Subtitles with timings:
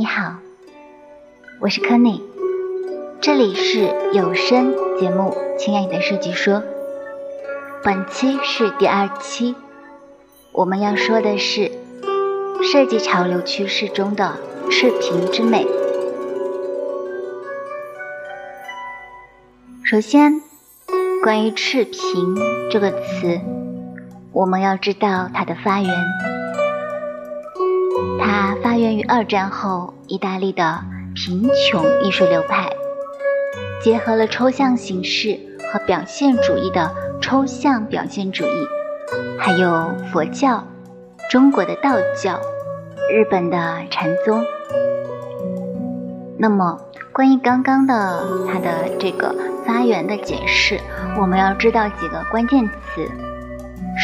[0.00, 0.36] 你好，
[1.60, 2.22] 我是柯内，
[3.20, 3.80] 这里是
[4.14, 6.54] 有声节目《亲爱的设计说》，
[7.84, 9.54] 本期是第二期，
[10.52, 11.70] 我们要说的是
[12.62, 14.38] 设计潮流趋势中的
[14.70, 15.66] 赤贫之美。
[19.84, 20.40] 首先，
[21.22, 22.34] 关于赤贫
[22.70, 23.38] 这个词，
[24.32, 25.90] 我们要知道它的发源。
[28.62, 30.80] 发源于二战后意大利的
[31.14, 32.70] 贫穷艺术流派，
[33.82, 35.38] 结合了抽象形式
[35.72, 38.66] 和表现主义的抽象表现主义，
[39.38, 40.62] 还有佛教、
[41.30, 42.38] 中国的道教、
[43.10, 44.44] 日本的禅宗。
[46.38, 46.78] 那么，
[47.12, 49.34] 关于刚刚的它的这个
[49.66, 50.78] 发源的解释，
[51.18, 53.08] 我们要知道几个关键词。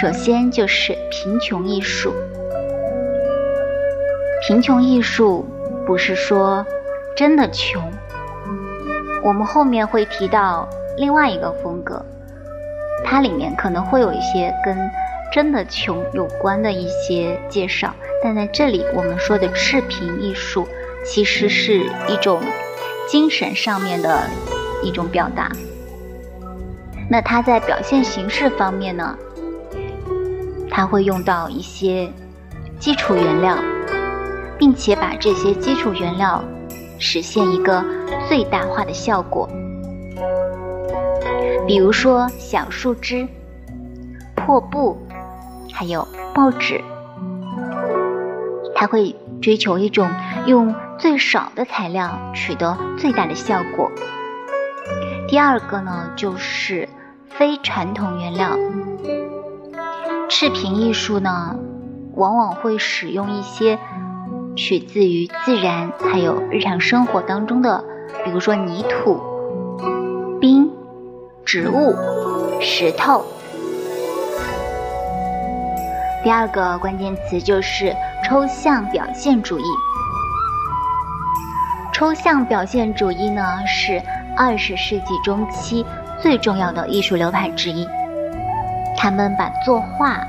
[0.00, 2.12] 首先就是贫穷艺术。
[4.46, 5.44] 贫穷艺术
[5.84, 6.64] 不是说
[7.16, 7.82] 真的穷，
[9.24, 12.00] 我们后面会提到另外一个风格，
[13.04, 14.78] 它里面可能会有一些跟
[15.32, 20.68] 真的穷有关的一些介绍，但在这里我们说的赤贫艺术，
[21.04, 22.40] 其实是一种
[23.08, 24.30] 精神上面的
[24.80, 25.50] 一种表达。
[27.10, 29.18] 那它在表现形式方面呢，
[30.70, 32.08] 它会用到一些
[32.78, 33.56] 基础原料。
[34.58, 36.42] 并且把这些基础原料
[36.98, 37.84] 实现一个
[38.28, 39.48] 最大化的效果，
[41.66, 43.28] 比如说小树枝、
[44.34, 44.96] 破布，
[45.72, 46.82] 还有报纸，
[48.74, 50.10] 它会追求一种
[50.46, 53.90] 用最少的材料取得最大的效果。
[55.28, 56.88] 第二个呢，就是
[57.28, 58.56] 非传统原料，
[60.30, 61.56] 赤贫艺术呢，
[62.14, 63.78] 往往会使用一些。
[64.56, 67.84] 取自于自然，还有日常生活当中的，
[68.24, 69.20] 比如说泥土、
[70.40, 70.70] 冰、
[71.44, 71.94] 植物、
[72.60, 73.22] 石头。
[76.24, 77.94] 第二个关键词就是
[78.24, 79.64] 抽象表现主义。
[81.92, 84.02] 抽象表现主义呢，是
[84.36, 85.84] 二十世纪中期
[86.18, 87.86] 最重要的艺术流派之一。
[88.96, 90.26] 他们把作画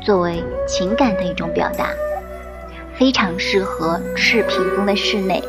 [0.00, 1.86] 作为情感的一种表达。
[2.98, 5.40] 非常适合赤贫中的室内，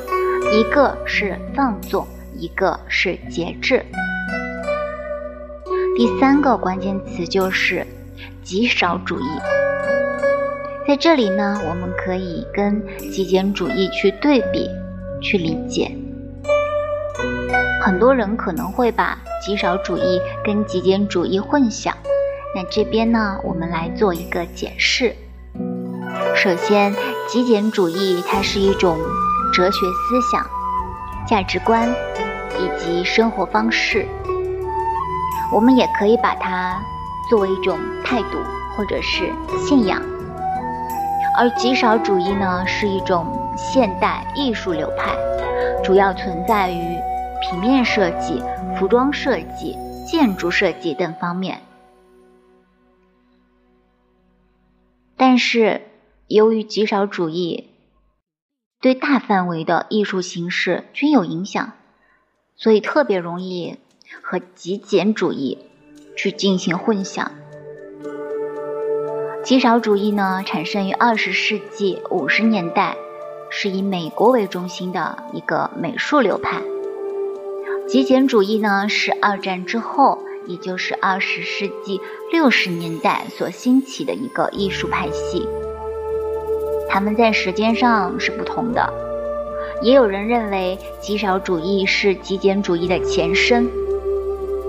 [0.54, 3.84] 一个是放纵，一个是节制。
[5.98, 7.88] 第三个关键词就是
[8.44, 9.26] 极少主义，
[10.88, 14.70] 在这里呢，我们可以跟极简主义去对比，
[15.20, 15.92] 去理解。
[17.82, 21.92] 很多人可能会把极少主义跟极简主义混淆，
[22.56, 25.16] 那这边呢，我们来做一个解释。
[26.42, 26.96] 首先，
[27.28, 28.98] 极简主义它是一种
[29.54, 30.42] 哲学思想、
[31.28, 31.94] 价值观
[32.58, 34.08] 以及生活方式。
[35.54, 36.82] 我们也可以把它
[37.30, 38.38] 作为一种态度
[38.74, 39.34] 或者是
[39.68, 40.02] 信仰。
[41.38, 45.14] 而极少主义呢，是一种现代艺术流派，
[45.84, 46.96] 主要存在于
[47.42, 48.42] 平面设计、
[48.78, 51.60] 服装设计、建筑设计等方面。
[55.18, 55.82] 但是，
[56.30, 57.72] 由于极少主义
[58.80, 61.74] 对大范围的艺术形式均有影响，
[62.56, 63.78] 所以特别容易
[64.22, 65.58] 和极简主义
[66.16, 67.30] 去进行混淆。
[69.44, 72.96] 极少主义呢，产生于二十世纪五十年代，
[73.50, 76.62] 是以美国为中心的一个美术流派。
[77.88, 82.00] 极简主义呢，是二战之后，也就是二十世纪
[82.32, 85.48] 六十年代所兴起的一个艺术派系。
[86.90, 88.92] 他们在时间上是不同的，
[89.82, 93.70] 也有人认为极少主义是极简主义的前身，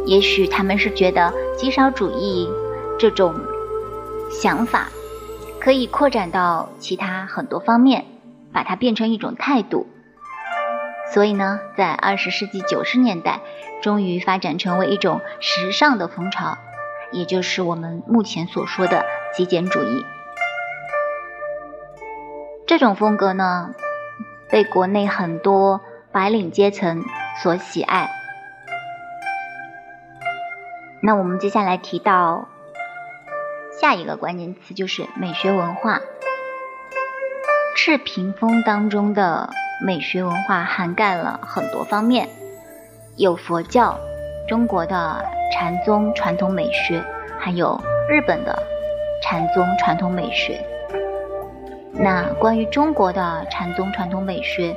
[0.07, 2.49] 也许他们是觉得极少主义
[2.99, 3.35] 这种
[4.31, 4.89] 想法
[5.59, 8.05] 可以扩展到其他很多方面，
[8.53, 9.87] 把它变成一种态度，
[11.13, 13.41] 所以呢，在二十世纪九十年代，
[13.83, 16.59] 终于发展成为一种时尚的风潮，
[17.13, 20.05] 也就是我们目前所说的极简主义。
[22.71, 23.75] 这种风格呢，
[24.49, 25.81] 被国内很多
[26.13, 27.03] 白领阶层
[27.43, 28.09] 所喜爱。
[31.03, 32.47] 那我们接下来提到
[33.73, 35.99] 下一个关键词，就是美学文化。
[37.75, 39.51] 赤屏风当中的
[39.85, 42.29] 美学文化涵盖了很多方面，
[43.17, 43.99] 有佛教、
[44.49, 47.03] 中国的禅宗传统美学，
[47.37, 48.63] 还有日本的
[49.25, 50.65] 禅宗传统美学。
[51.93, 54.75] 那关于中国的禅宗传统美学，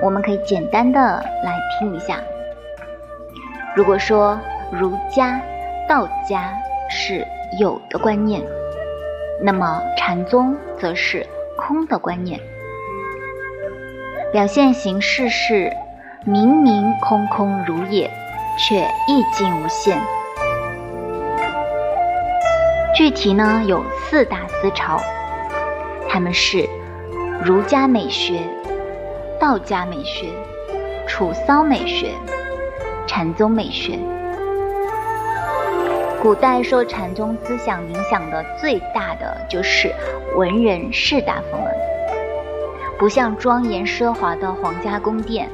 [0.00, 1.00] 我们可以简单的
[1.44, 2.18] 来听一下。
[3.74, 4.38] 如果说
[4.70, 5.40] 儒家、
[5.88, 6.52] 道家
[6.88, 7.26] 是
[7.58, 8.42] 有的观念，
[9.42, 11.26] 那么禅宗则是
[11.56, 12.40] 空的观念。
[14.32, 15.72] 表现形式是
[16.24, 18.10] 明明空空如也，
[18.58, 20.00] 却意境无限。
[22.94, 25.00] 具体呢有四大思潮，
[26.12, 26.68] 他们是
[27.40, 28.40] 儒家美学、
[29.38, 30.26] 道家美学、
[31.06, 32.10] 楚骚美学、
[33.06, 33.96] 禅宗美学。
[36.20, 39.94] 古代受禅宗思想影响的最大的就是
[40.36, 41.72] 文人士大夫们。
[42.98, 45.48] 不像庄严奢华的皇家宫殿，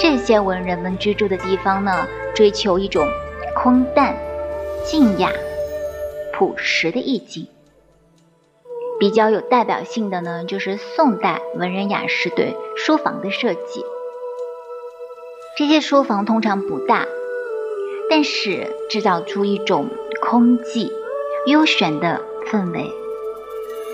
[0.00, 3.04] 这些文人们居住的地方呢，追求一种
[3.56, 4.14] 空淡、
[4.84, 5.28] 静雅、
[6.32, 7.44] 朴实的意境。
[8.98, 13.84] 比较有代表性的呢，就是宋代文人雅士对书房的设计。
[15.56, 17.06] 这些书房通常不大，
[18.10, 19.88] 但是制造出一种
[20.20, 20.90] 空寂、
[21.46, 22.90] 幽玄的氛围。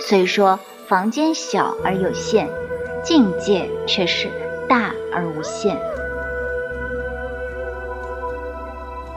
[0.00, 0.58] 所以说。
[0.90, 2.48] 房间小而有限，
[3.04, 4.28] 境界却是
[4.68, 5.80] 大而无限。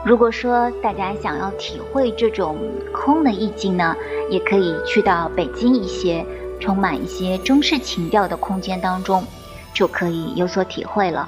[0.04, 2.58] 如果说大家想要体会这种
[2.92, 3.96] 空的意境呢，
[4.28, 6.24] 也可以去到北京一些
[6.60, 9.24] 充满一些中式情调的空间当中，
[9.72, 11.26] 就可以有所体会了。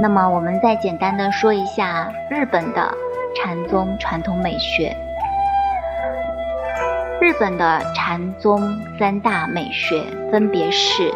[0.00, 2.94] 那么，我们再简单的说一下日本的
[3.36, 4.96] 禅宗传统美学。
[7.20, 8.60] 日本的禅宗
[8.98, 11.12] 三大美学分别是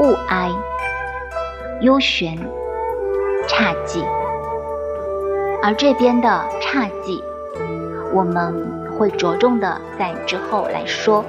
[0.00, 0.48] 物哀、
[1.80, 2.36] 幽玄、
[3.48, 4.04] 侘寂，
[5.62, 6.28] 而这边的
[6.60, 7.20] 侘寂，
[8.12, 8.54] 我们
[8.96, 11.24] 会着重的在之后来说，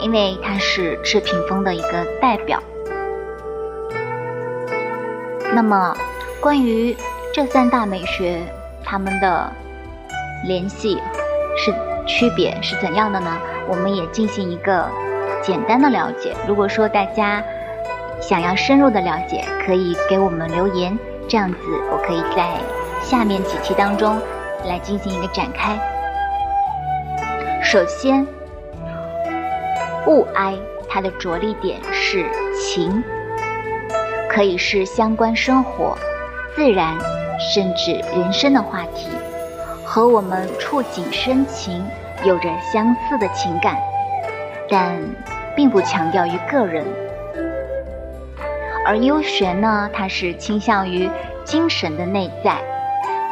[0.00, 2.62] 因为它是赤屏风的一个代表。
[5.54, 5.96] 那么，
[6.40, 6.96] 关于
[7.34, 8.40] 这三大美学，
[8.84, 9.50] 它们的
[10.46, 11.02] 联系
[11.56, 11.74] 是。
[12.08, 13.36] 区别是怎样的呢？
[13.66, 14.88] 我们也进行一个
[15.42, 16.32] 简单的了解。
[16.46, 17.42] 如果说大家
[18.20, 20.96] 想要深入的了解，可以给我们留言，
[21.28, 21.58] 这样子
[21.90, 22.48] 我可以在
[23.02, 24.16] 下面几期当中
[24.64, 25.78] 来进行一个展开。
[27.62, 28.26] 首先，
[30.06, 30.54] 物哀
[30.88, 33.02] 它的着力点是情，
[34.30, 35.98] 可以是相关生活、
[36.54, 36.96] 自然
[37.38, 39.08] 甚至人生的话题。
[39.84, 41.84] 和我们触景生情
[42.22, 43.76] 有着相似的情感，
[44.68, 44.96] 但
[45.54, 46.84] 并不强调于个人。
[48.86, 51.10] 而幽玄呢，它是倾向于
[51.42, 52.56] 精神的内在，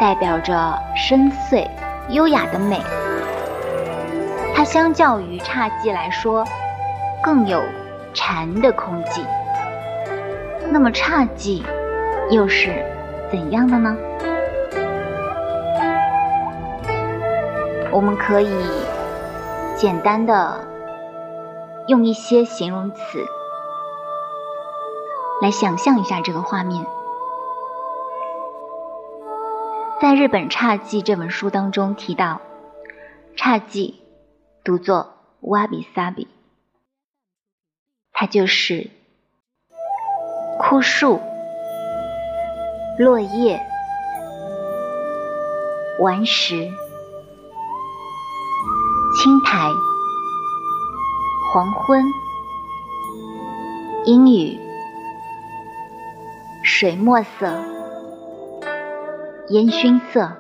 [0.01, 1.65] 代表着深邃、
[2.09, 2.81] 优雅的美。
[4.53, 6.45] 它相较于侘寂来说，
[7.23, 7.63] 更有
[8.13, 9.21] 禅的空寂。
[10.71, 11.63] 那么侘寂
[12.31, 12.85] 又是
[13.31, 13.97] 怎样的呢？
[17.93, 18.53] 我们可以
[19.77, 20.59] 简单的
[21.87, 23.25] 用一些形容词
[25.43, 26.87] 来想象一下这个画面。
[30.01, 32.41] 在日本侘寂这本书当中提到，
[33.37, 33.95] 侘寂
[34.63, 36.29] 读作瓦比萨比，
[38.13, 38.91] 它就是
[40.59, 41.21] 枯树、
[42.99, 43.61] 落叶、
[46.01, 46.71] 顽石。
[49.17, 49.71] 青苔、
[51.53, 52.05] 黄昏、
[54.05, 54.59] 阴雨、
[56.77, 57.47] 水墨色、
[59.47, 60.33] 烟熏色、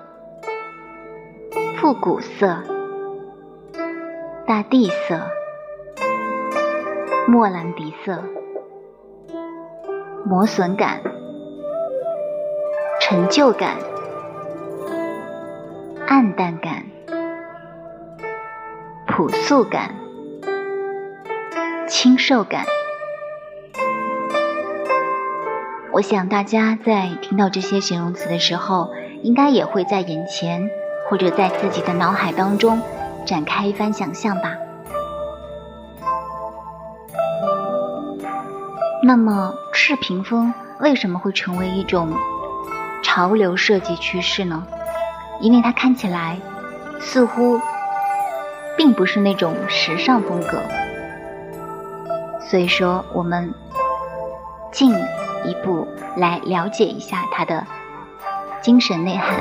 [1.76, 2.58] 复古色、
[4.44, 5.20] 大地色、
[7.28, 8.20] 莫兰迪色、
[10.24, 11.00] 磨损感、
[13.00, 13.76] 陈旧感、
[16.08, 16.84] 暗淡感。
[19.06, 19.94] 朴素感、
[21.86, 22.66] 清瘦感，
[25.94, 28.90] 我想大家在听到这些形容词的时候，
[29.22, 30.68] 应该也会在眼前
[31.08, 32.82] 或者在自己的脑海当中
[33.24, 34.56] 展开一番想象吧。
[39.04, 42.12] 那么，赤屏风为什么会成为一种
[43.04, 44.66] 潮流设计趋势呢？
[45.40, 46.38] 因为它看起来
[46.98, 47.60] 似乎。
[48.76, 50.60] 并不是那种时尚风格，
[52.40, 53.54] 所以说我们
[54.74, 54.92] 进
[55.44, 57.64] 一步来了解一下它的
[58.60, 59.36] 精神内涵。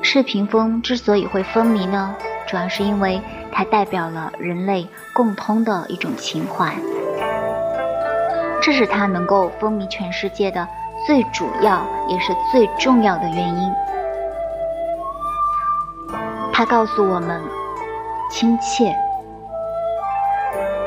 [0.00, 2.14] 赤屏风之所以会风靡呢，
[2.46, 6.72] 主要是因为它代表了人类共通的一种情怀，
[8.62, 10.68] 这是它能够风靡全世界的
[11.04, 13.72] 最主要也是最重要的原因。
[16.52, 17.42] 它告诉我们
[18.30, 18.94] 亲切，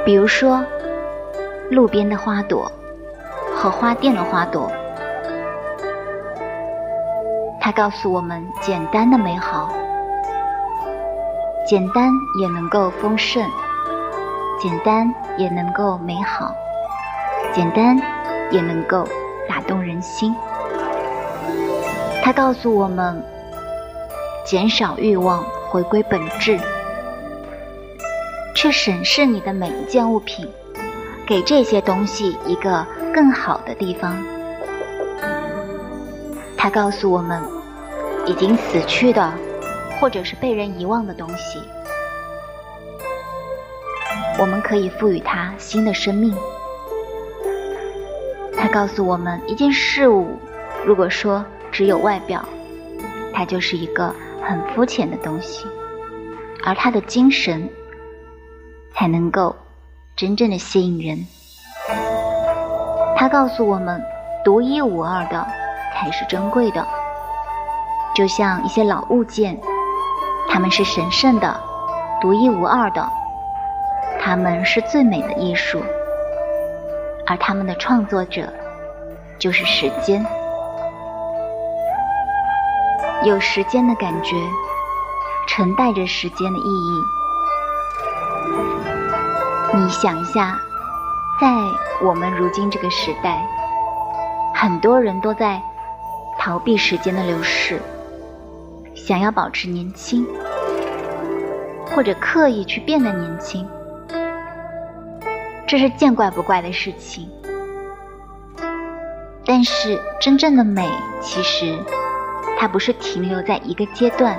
[0.05, 0.63] 比如说
[1.69, 2.71] 路边的花朵
[3.57, 4.71] 和花店的花朵。
[7.59, 9.69] 它告诉我们简单的美好，
[11.67, 13.43] 简单也能够丰盛，
[14.61, 16.55] 简单也能够美好，
[17.51, 17.99] 简单
[18.51, 19.05] 也能够
[19.49, 20.35] 打动人心。
[22.23, 23.21] 它告诉我们
[24.45, 26.59] 减少欲望，回归本质，
[28.55, 30.47] 去审视你的每一件物品，
[31.27, 34.17] 给这些东西一个更好的地方。
[36.55, 37.41] 它告诉我们。
[38.29, 39.33] 已经死去的，
[40.01, 41.61] 或者是被人遗忘的东西，
[44.37, 46.35] 我们可以赋予它新的生命。
[48.57, 50.27] 它告诉我们，一件事物
[50.85, 52.43] 如果说只有外表，
[53.33, 55.65] 它就是一个很肤浅的东西，
[56.65, 57.69] 而它的精神
[58.93, 59.55] 才能够
[60.17, 61.27] 真正的吸引人。
[63.15, 64.03] 它告诉我们，
[64.43, 65.47] 独一无二的
[65.93, 66.85] 才是珍贵的。
[68.15, 69.55] 就像一些老物件，
[70.49, 71.55] 它们是神圣的、
[72.19, 73.07] 独一无二的，
[74.19, 75.83] 它们是最美的艺术，
[77.27, 78.51] 而它们的创作者
[79.37, 80.25] 就是时间。
[83.23, 84.35] 有时间的感觉，
[85.47, 87.16] 承载着时间的意义。
[89.73, 90.59] 你想一下，
[91.39, 91.47] 在
[92.01, 93.45] 我们如今这个时代，
[94.55, 95.61] 很多人都在
[96.39, 97.79] 逃避时间的流逝。
[98.95, 100.25] 想要保持年轻，
[101.93, 103.67] 或者刻意去变得年轻，
[105.67, 107.29] 这是见怪不怪的事情。
[109.45, 110.89] 但是真正的美，
[111.21, 111.77] 其实
[112.59, 114.37] 它不是停留在一个阶段，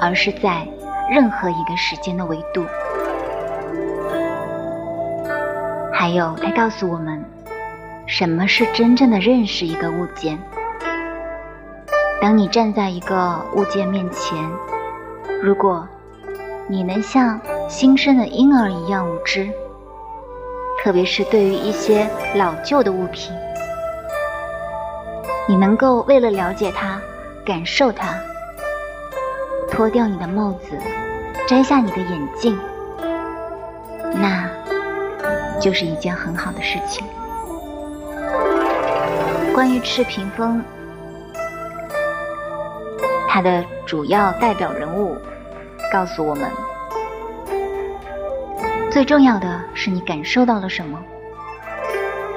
[0.00, 0.66] 而是在
[1.10, 2.64] 任何一个时间的维度。
[5.96, 7.24] 还有，它告诉我们，
[8.04, 10.36] 什么是真正的认识一个物件。
[12.20, 14.36] 当你站在一个物件面前，
[15.40, 15.86] 如果
[16.66, 19.48] 你能像新生的婴儿一样无知，
[20.82, 23.32] 特别是对于一些老旧的物品，
[25.46, 27.00] 你能够为了了解它、
[27.46, 28.18] 感受它，
[29.70, 30.76] 脱掉你的帽子，
[31.46, 32.58] 摘下你的眼镜，
[35.64, 37.06] 就是一件很好的事情。
[39.54, 40.62] 关于赤屏风。
[43.26, 45.16] 它的主要代表人物
[45.90, 46.50] 告诉我们：
[48.90, 51.02] 最重要的是你感受到了什么，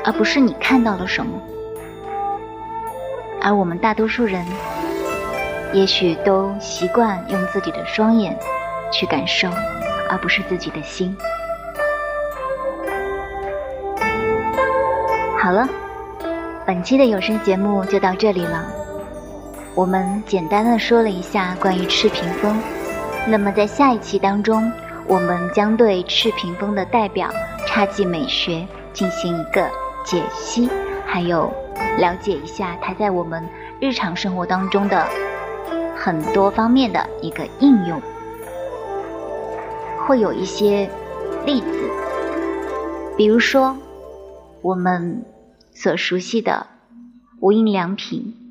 [0.05, 1.34] 而不是你看到了什么。
[3.41, 4.46] 而我们大多数人，
[5.74, 8.39] 也许都习惯用自己的双眼
[8.89, 9.50] 去感受，
[10.10, 11.15] 而不是自己的心。
[15.39, 15.70] 好了，
[16.65, 18.65] 本期的有声节目就到这里了。
[19.75, 22.60] 我们简单的说了一下关于赤屏风，
[23.27, 24.70] 那么在下一期当中，
[25.06, 27.29] 我们将对赤屏风的代表
[27.67, 29.70] 侘寂美学进行一个
[30.03, 30.67] 解析，
[31.06, 31.53] 还有
[32.00, 33.48] 了解一下它在我们
[33.79, 35.06] 日常生活当中的
[35.96, 38.01] 很多方面的一个应用，
[40.08, 40.89] 会有一些
[41.46, 41.89] 例子，
[43.15, 43.77] 比如说
[44.62, 45.26] 我们
[45.72, 46.68] 所熟悉的
[47.40, 48.44] 无印良品。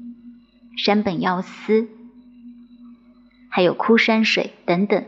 [0.77, 1.89] 山本耀司，
[3.49, 5.07] 还有枯山水等等。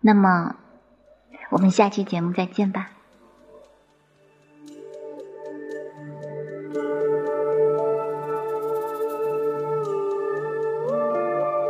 [0.00, 0.56] 那么，
[1.50, 2.90] 我们下期节目再见吧。